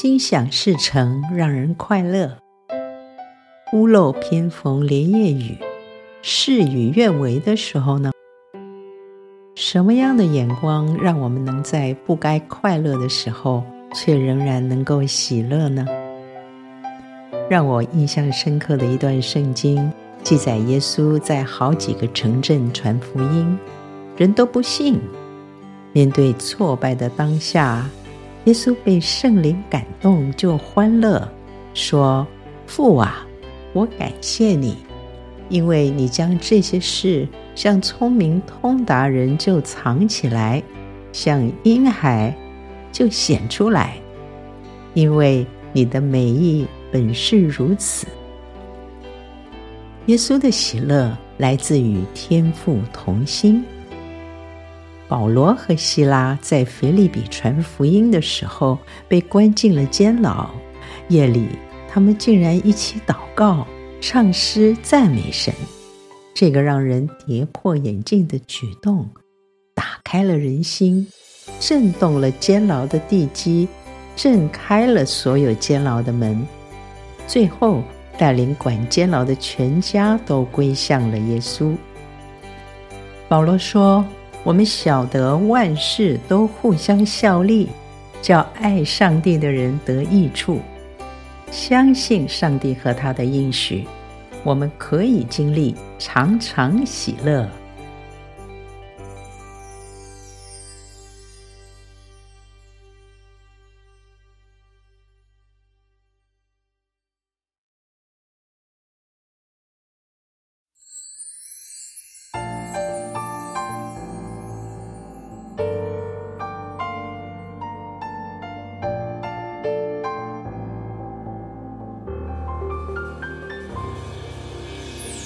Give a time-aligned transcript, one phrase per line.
[0.00, 2.38] 心想事成，让人快乐。
[3.72, 5.58] 屋漏偏逢连夜雨，
[6.22, 8.12] 事与愿违的时候呢？
[9.56, 15.84] 什么样的眼光让我们能在不该快乐的时候，却仍然能够喜乐呢？
[17.50, 19.92] 让我印象深刻的一段圣经，
[20.22, 23.58] 记载耶稣在好几个城镇传福音，
[24.16, 25.00] 人都不信。
[25.92, 27.84] 面对挫败的当下，
[28.48, 31.30] 耶稣被圣灵感动，就欢乐，
[31.74, 32.26] 说
[32.66, 33.26] ：“父啊！”
[33.74, 34.74] 我感谢你，
[35.50, 40.62] 因为你将这些事向聪明通达人就藏起来，
[41.12, 42.34] 向婴孩
[42.90, 43.98] 就显出来，
[44.94, 48.06] 因为你的美意本是如此。
[50.06, 53.62] 耶稣的喜乐来自于天父同心。
[55.08, 60.50] 保罗和希拉在腓立比传福音的时候被关进了监牢，
[61.08, 61.48] 夜里。
[61.90, 63.66] 他们竟然一起祷告、
[63.98, 65.52] 唱诗、赞美神，
[66.34, 69.08] 这个让人跌破眼镜的举动，
[69.74, 71.04] 打开了人心，
[71.58, 73.66] 震动了监牢的地基，
[74.14, 76.46] 震开了所有监牢的门，
[77.26, 77.82] 最后
[78.18, 81.74] 带领管监牢的全家都归向了耶稣。
[83.28, 84.04] 保罗说
[84.44, 87.68] ：“我们晓得万事都互相效力，
[88.22, 90.60] 叫爱上帝的人得益处。”
[91.50, 93.86] 相信上帝和他的应许，
[94.44, 97.48] 我们可以经历常常喜乐。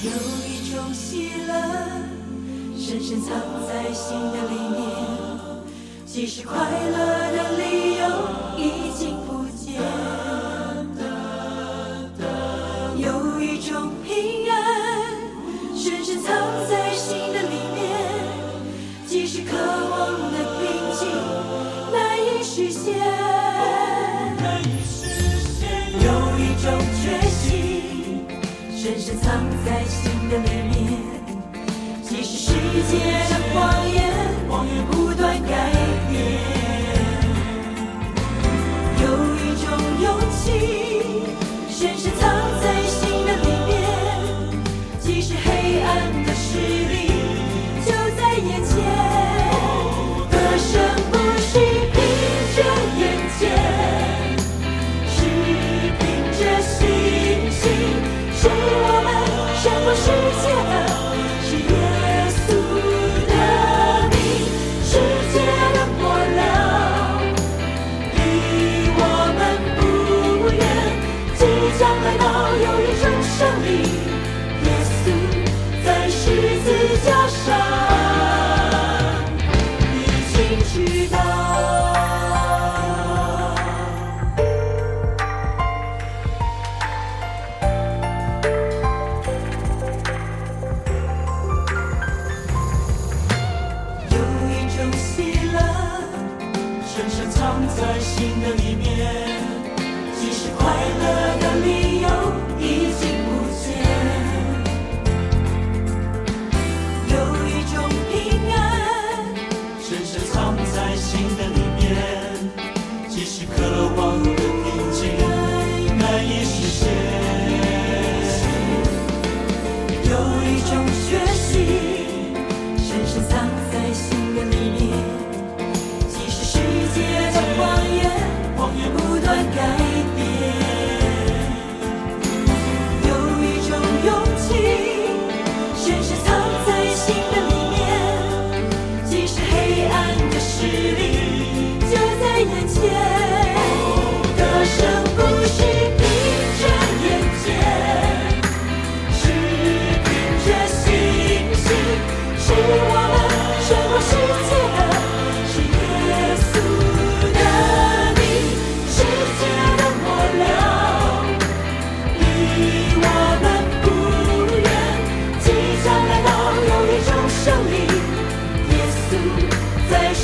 [0.05, 1.55] 有一种喜乐，
[2.77, 3.31] 深深藏
[3.69, 4.81] 在心的里面，
[6.05, 6.97] 即使快乐
[7.31, 8.03] 的理由
[8.59, 9.81] 已经不见。
[12.97, 14.57] 有一种平安，
[15.77, 16.35] 深深藏
[16.69, 17.81] 在心的里面，
[19.07, 20.67] 即使渴望的平
[20.99, 21.09] 静
[21.93, 22.99] 难以实现。
[25.95, 26.07] 有
[26.41, 26.67] 一种
[27.01, 28.27] 决心，
[28.77, 29.31] 深深藏
[29.65, 29.92] 在。
[32.93, 32.99] 界
[33.31, 33.97] 的谎言
[34.91, 35.51] 不断改
[36.11, 36.13] 变，
[39.01, 39.05] 有
[39.35, 39.65] 一种
[40.03, 40.37] 勇气
[41.71, 42.13] 深深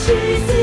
[0.09, 0.58] Jesus.